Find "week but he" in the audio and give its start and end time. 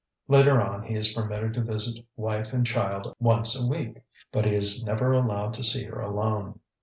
3.67-4.55